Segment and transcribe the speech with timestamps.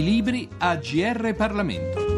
[0.00, 2.10] I libri a GR Parlamento.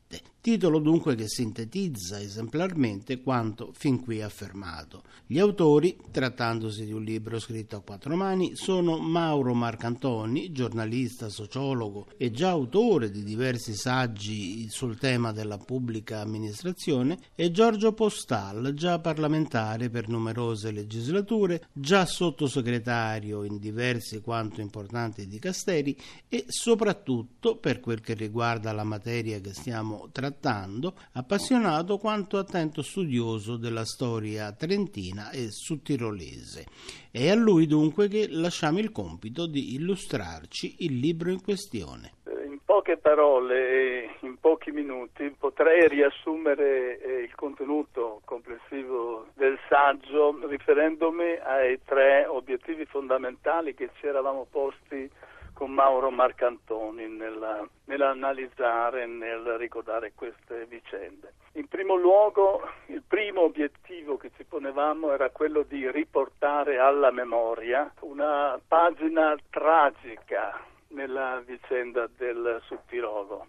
[0.48, 5.04] titolo dunque che sintetizza esemplarmente quanto fin qui affermato.
[5.26, 12.08] Gli autori, trattandosi di un libro scritto a quattro mani, sono Mauro Marcantoni, giornalista, sociologo
[12.16, 19.00] e già autore di diversi saggi sul tema della pubblica amministrazione, e Giorgio Postal, già
[19.00, 25.94] parlamentare per numerose legislature, già sottosegretario in diversi quanto importanti dicasteri
[26.30, 33.58] e soprattutto, per quel che riguarda la materia che stiamo trattando, appassionato quanto attento studioso
[33.58, 36.66] della storia trentina e sudtirolese.
[37.12, 42.12] È a lui dunque che lasciamo il compito di illustrarci il libro in questione
[42.46, 51.38] In poche parole, in pochi minuti, potrei riassumere eh, il contenuto complessivo del saggio riferendomi
[51.44, 55.10] ai tre obiettivi fondamentali che ci eravamo posti
[55.58, 61.34] con Mauro Marcantoni nella, nell'analizzare nel ricordare queste vicende.
[61.54, 67.92] In primo luogo, il primo obiettivo che ci ponevamo era quello di riportare alla memoria
[68.02, 73.48] una pagina tragica nella vicenda del Sudtirolo,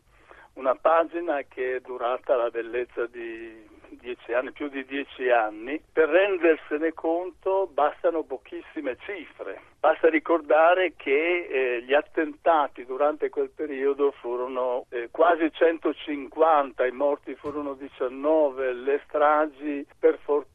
[0.54, 3.68] una pagina che è durata la bellezza di
[3.98, 9.60] dieci anni, più di dieci anni, per rendersene conto bastano pochissime cifre.
[9.78, 17.34] Basta ricordare che eh, gli attentati durante quel periodo furono eh, quasi 150, i morti
[17.36, 20.47] furono 19, le stragi per fortuna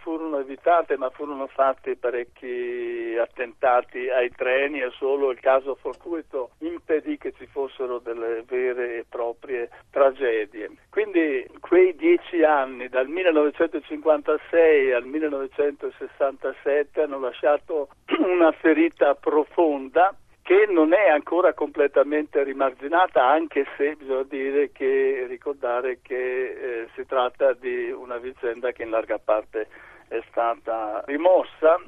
[0.00, 7.18] furono evitate, ma furono fatti parecchi attentati ai treni e solo il caso fortuito impedì
[7.18, 10.70] che ci fossero delle vere e proprie tragedie.
[10.88, 17.88] Quindi quei dieci anni, dal 1956 al 1967, hanno lasciato
[18.18, 20.14] una ferita profonda
[20.50, 27.06] che non è ancora completamente rimarginata, anche se bisogna dire che ricordare che eh, si
[27.06, 29.68] tratta di una vicenda che in larga parte
[30.08, 31.80] è stata rimossa.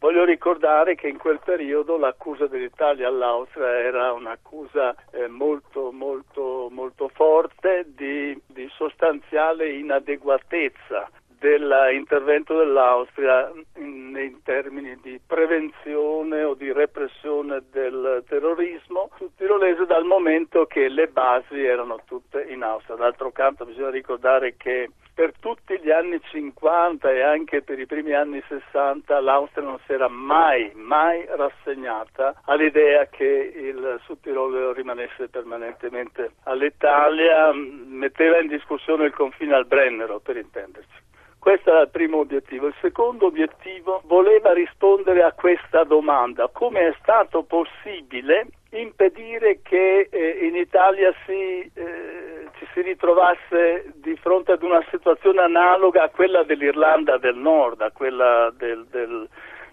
[0.00, 7.08] Voglio ricordare che in quel periodo l'accusa dell'Italia all'Austria era un'accusa eh, molto, molto, molto
[7.08, 11.08] forte di, di sostanziale inadeguatezza
[11.40, 20.04] dell'intervento dell'Austria in, in, termini di prevenzione o di repressione del terrorismo sul tirolese dal
[20.04, 22.96] momento che le basi erano tutte in Austria.
[22.96, 28.12] D'altro canto bisogna ricordare che per tutti gli anni 50 e anche per i primi
[28.12, 35.28] anni 60 l'Austria non si era mai, mai rassegnata all'idea che il Sud Tirolo rimanesse
[35.28, 41.08] permanentemente all'Italia, metteva in discussione il confine al Brennero per intenderci.
[41.40, 42.66] Questo era il primo obiettivo.
[42.66, 50.38] Il secondo obiettivo voleva rispondere a questa domanda, come è stato possibile impedire che eh,
[50.42, 56.42] in Italia si, eh, ci si ritrovasse di fronte ad una situazione analoga a quella
[56.42, 59.26] dell'Irlanda del Nord, a quella del, del,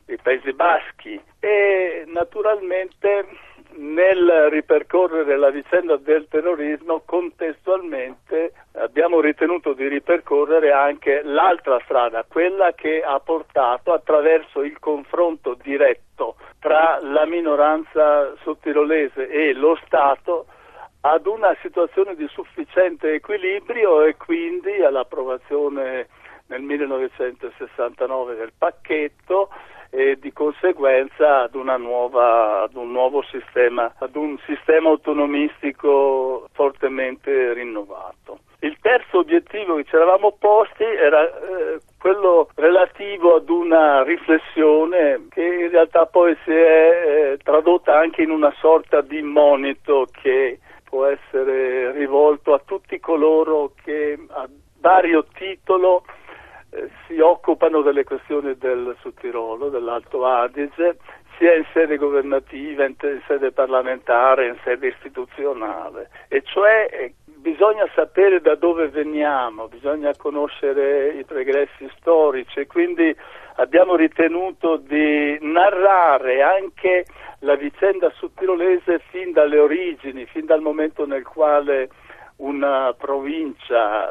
[0.06, 3.28] dei Paesi Baschi e naturalmente
[3.78, 12.74] nel ripercorrere la vicenda del terrorismo contestualmente abbiamo ritenuto di ripercorrere anche l'altra strada, quella
[12.74, 20.48] che ha portato attraverso il confronto diretto tra la minoranza sottirolese e lo Stato
[21.02, 26.08] ad una situazione di sufficiente equilibrio e quindi all'approvazione
[26.48, 29.50] nel 1969 del pacchetto
[29.90, 38.40] e di conseguenza ad, nuova, ad, un nuovo sistema, ad un sistema autonomistico fortemente rinnovato.
[38.60, 45.44] Il terzo obiettivo che ci eravamo posti era eh, quello relativo ad una riflessione che
[45.44, 50.60] in realtà poi si è eh, tradotta anche in una sorta di monito che
[51.92, 54.48] rivolto a tutti coloro che a
[54.80, 56.04] vario titolo
[57.06, 60.98] si occupano delle questioni del Sud dell'Alto Adige,
[61.38, 67.88] sia in sede governativa, in, in sede parlamentare, in sede istituzionale, e cioè eh, bisogna
[67.94, 73.16] sapere da dove veniamo, bisogna conoscere i progressi storici e quindi
[73.56, 77.06] abbiamo ritenuto di narrare anche
[77.40, 81.90] la vicenda sudtirolese fin dalle origini, fin dal momento nel quale
[82.38, 84.10] una provincia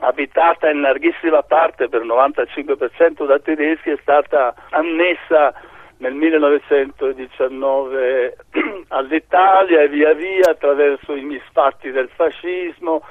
[0.00, 5.54] abitata in larghissima parte per il 95% da tedeschi è stata annessa
[5.98, 8.36] nel 1919
[8.88, 13.02] all'Italia e via via attraverso i misfatti del fascismo,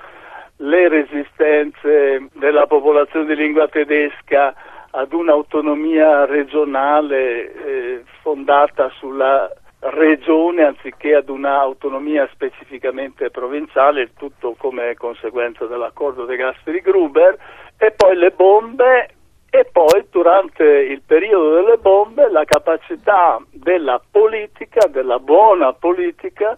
[0.58, 4.54] le resistenze della popolazione di lingua tedesca
[4.92, 9.52] ad un'autonomia regionale eh, fondata sulla
[9.92, 17.38] regione anziché ad un'autonomia specificamente provinciale, il tutto come conseguenza dell'accordo De Gasperi-Gruber,
[17.78, 19.10] e poi le bombe
[19.50, 26.58] e poi durante il periodo delle bombe la capacità della politica, della buona politica,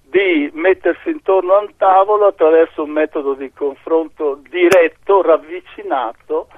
[0.00, 6.48] di mettersi intorno a un tavolo attraverso un metodo di confronto diretto, ravvicinato,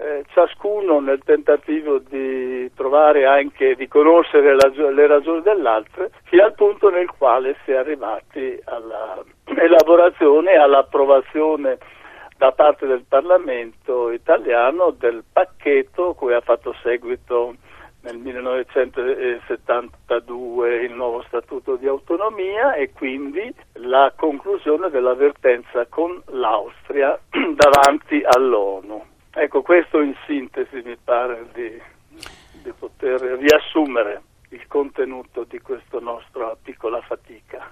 [0.00, 6.88] eh, ciascuno nel tentativo di trovare anche di conoscere le ragioni dell'altro, fino al punto
[6.88, 11.76] nel quale si è arrivati all'elaborazione e all'approvazione
[12.38, 17.56] da parte del Parlamento italiano del pacchetto cui ha fatto seguito
[18.02, 28.22] nel 1972 il nuovo statuto di autonomia e quindi la conclusione dell'avvertenza con l'Austria davanti
[28.24, 29.09] all'ONU.
[29.42, 31.80] Ecco, questo in sintesi mi pare di,
[32.62, 34.20] di poter riassumere
[34.50, 37.66] il contenuto di questa nostra piccola fatica.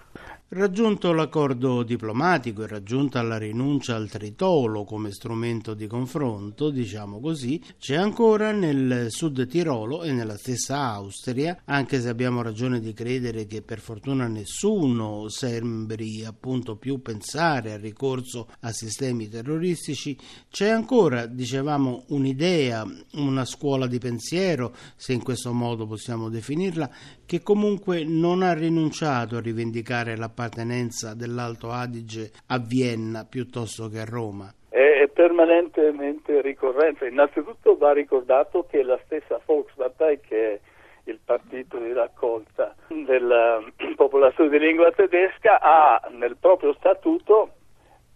[0.50, 7.62] Raggiunto l'accordo diplomatico e raggiunta la rinuncia al tritolo come strumento di confronto, diciamo così,
[7.78, 13.44] c'è ancora nel Sud Tirolo e nella stessa Austria, anche se abbiamo ragione di credere
[13.44, 20.16] che per fortuna nessuno sembri appunto più pensare al ricorso a sistemi terroristici,
[20.48, 22.86] c'è ancora, dicevamo, un'idea,
[23.16, 26.90] una scuola di pensiero, se in questo modo possiamo definirla,
[27.28, 34.06] che comunque non ha rinunciato a rivendicare l'appartenenza dell'Alto Adige a Vienna piuttosto che a
[34.06, 34.50] Roma.
[34.70, 37.06] È permanentemente ricorrente.
[37.06, 40.60] Innanzitutto va ricordato che la stessa Volkspartei, che è
[41.04, 43.62] il partito di raccolta della
[43.94, 47.50] popolazione di lingua tedesca, ha nel proprio statuto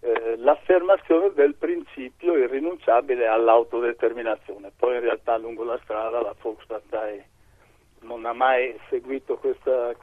[0.01, 4.73] eh, l'affermazione del principio irrinunciabile all'autodeterminazione.
[4.75, 7.32] Poi in realtà lungo la strada la Volkspartei
[8.03, 9.95] non ha mai seguito questa,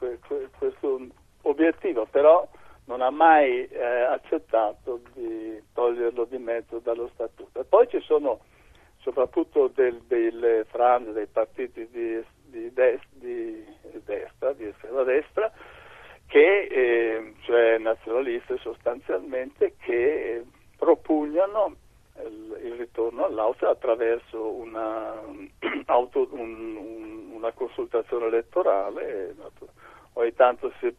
[0.58, 1.08] questo
[1.44, 2.48] obiettivo, però
[2.86, 7.60] non ha mai eh, accettato di toglierlo di mezzo dallo statuto.
[7.60, 8.40] E poi ci sono
[8.98, 13.64] soprattutto del, delle frange dei partiti di, di, des, di,
[14.04, 15.52] destra, di estrema destra,
[16.26, 20.44] che, eh, cioè nazionaliste sostanzialmente, che
[20.78, 21.76] propugnano
[22.26, 25.14] il, il ritorno all'Austria attraverso una,
[25.86, 26.99] auto, un, un,
[27.40, 29.34] una consultazione elettorale,
[30.14, 30.94] ogni tanto si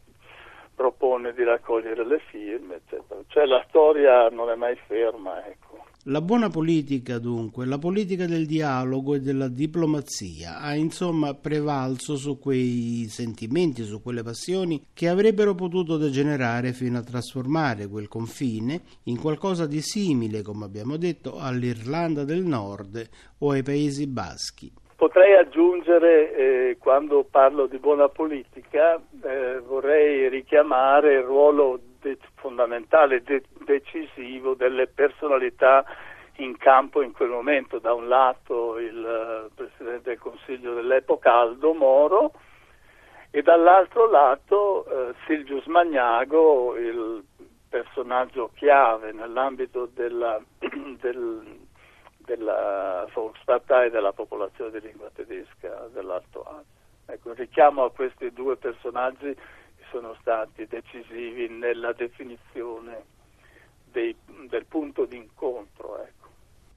[0.73, 3.21] propone di raccogliere le firme, eccetera.
[3.27, 5.85] Cioè la storia non è mai ferma, ecco.
[6.05, 12.39] La buona politica, dunque, la politica del dialogo e della diplomazia ha insomma prevalso su
[12.39, 19.19] quei sentimenti, su quelle passioni che avrebbero potuto degenerare fino a trasformare quel confine in
[19.19, 23.07] qualcosa di simile, come abbiamo detto, all'Irlanda del Nord
[23.37, 24.73] o ai Paesi Baschi.
[25.01, 33.23] Potrei aggiungere, eh, quando parlo di buona politica, eh, vorrei richiamare il ruolo de- fondamentale,
[33.23, 35.83] de- decisivo delle personalità
[36.35, 37.79] in campo in quel momento.
[37.79, 42.33] Da un lato il uh, Presidente del Consiglio dell'epoca Aldo Moro
[43.31, 47.23] e dall'altro lato uh, Silvius Magnago, il
[47.67, 50.39] personaggio chiave nell'ambito della,
[51.01, 51.60] del,
[52.25, 56.79] della Volkspartei della popolazione di lingua tedesca dell'Alto Adige.
[57.05, 59.35] Ecco, un richiamo a questi due personaggi
[59.89, 63.03] sono stati decisivi nella definizione
[63.85, 64.15] dei,
[64.47, 66.01] del punto d'incontro.
[66.01, 66.20] Ecco.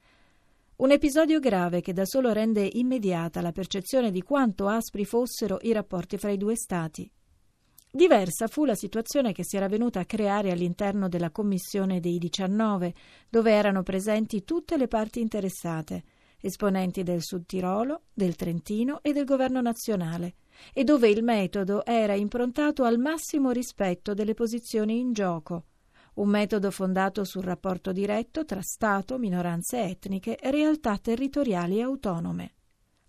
[0.77, 5.71] Un episodio grave che da solo rende immediata la percezione di quanto aspri fossero i
[5.71, 7.09] rapporti fra i due Stati.
[7.97, 12.93] Diversa fu la situazione che si era venuta a creare all'interno della Commissione dei 19,
[13.27, 16.03] dove erano presenti tutte le parti interessate,
[16.39, 20.35] esponenti del Sud Tirolo, del Trentino e del governo nazionale,
[20.73, 25.63] e dove il metodo era improntato al massimo rispetto delle posizioni in gioco,
[26.17, 32.56] un metodo fondato sul rapporto diretto tra Stato, minoranze etniche e realtà territoriali autonome.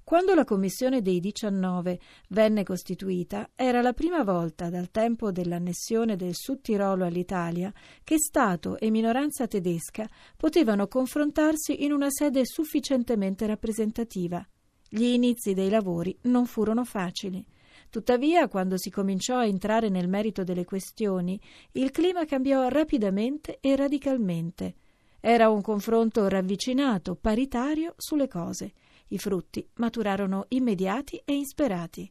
[0.09, 6.35] Quando la Commissione dei 19 venne costituita, era la prima volta dal tempo dell'annessione del
[6.35, 7.71] Sud Tirolo all'Italia
[8.03, 14.43] che Stato e minoranza tedesca potevano confrontarsi in una sede sufficientemente rappresentativa.
[14.89, 17.45] Gli inizi dei lavori non furono facili.
[17.91, 21.39] Tuttavia, quando si cominciò a entrare nel merito delle questioni,
[21.73, 24.75] il clima cambiò rapidamente e radicalmente.
[25.21, 28.73] Era un confronto ravvicinato, paritario sulle cose
[29.09, 32.11] i frutti maturarono immediati e insperati.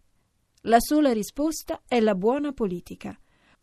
[0.62, 3.18] La sola risposta è la buona politica.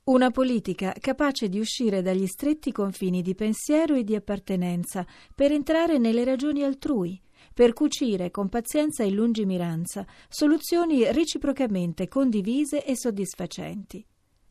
[0.05, 5.99] Una politica capace di uscire dagli stretti confini di pensiero e di appartenenza per entrare
[5.99, 7.21] nelle ragioni altrui,
[7.53, 14.07] per cucire con pazienza e lungimiranza soluzioni reciprocamente condivise e soddisfacenti.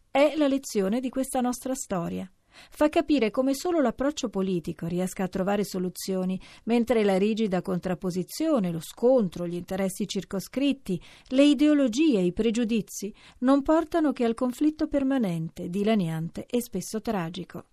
[0.09, 2.31] È la lezione di questa nostra storia
[2.69, 8.81] fa capire come solo l'approccio politico riesca a trovare soluzioni, mentre la rigida contrapposizione, lo
[8.81, 16.45] scontro, gli interessi circoscritti, le ideologie i pregiudizi non portano che al conflitto permanente, dilaniante
[16.45, 17.65] e spesso tragico.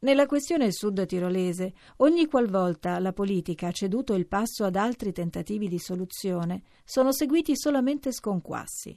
[0.00, 5.66] Nella questione sud tirolese, ogni qualvolta la politica ha ceduto il passo ad altri tentativi
[5.66, 8.96] di soluzione, sono seguiti solamente sconquassi.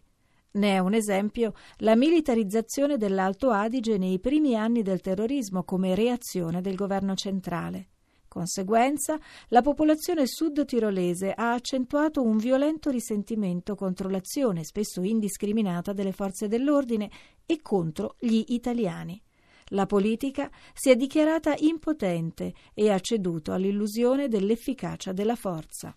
[0.54, 6.60] Ne è un esempio la militarizzazione dell'Alto Adige nei primi anni del terrorismo come reazione
[6.60, 7.88] del governo centrale.
[8.28, 9.18] Conseguenza,
[9.48, 17.10] la popolazione sud-tirolese ha accentuato un violento risentimento contro l'azione spesso indiscriminata delle forze dell'ordine
[17.46, 19.22] e contro gli italiani.
[19.68, 25.96] La politica si è dichiarata impotente e ha ceduto all'illusione dell'efficacia della forza.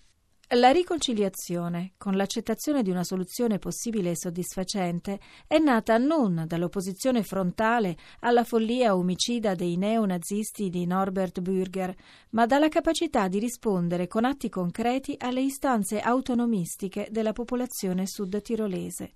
[0.48, 7.96] La riconciliazione, con l'accettazione di una soluzione possibile e soddisfacente, è nata non dall'opposizione frontale
[8.20, 11.94] alla follia omicida dei neonazisti di Norbert Bürger,
[12.30, 19.12] ma dalla capacità di rispondere con atti concreti alle istanze autonomistiche della popolazione sud-tirolese.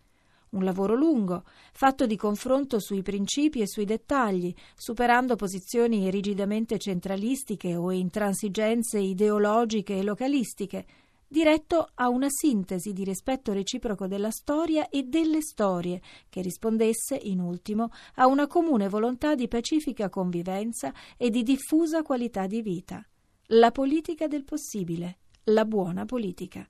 [0.50, 7.76] Un lavoro lungo, fatto di confronto sui principi e sui dettagli, superando posizioni rigidamente centralistiche
[7.76, 10.86] o intransigenze ideologiche e localistiche,
[11.28, 17.40] diretto a una sintesi di rispetto reciproco della storia e delle storie, che rispondesse, in
[17.40, 23.06] ultimo, a una comune volontà di pacifica convivenza e di diffusa qualità di vita.
[23.48, 26.68] La politica del possibile, la buona politica.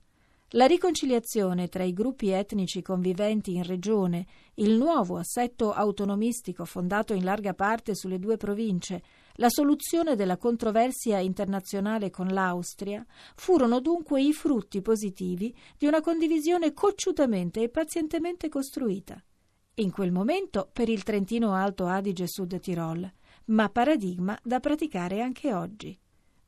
[0.53, 4.25] La riconciliazione tra i gruppi etnici conviventi in regione,
[4.55, 9.03] il nuovo assetto autonomistico fondato in larga parte sulle due province,
[9.39, 13.05] la soluzione della controversia internazionale con l'Austria
[13.35, 19.21] furono dunque i frutti positivi di una condivisione cocciutamente e pazientemente costruita.
[19.75, 23.09] In quel momento per il Trentino Alto Adige Sud Tirol,
[23.45, 25.97] ma paradigma da praticare anche oggi.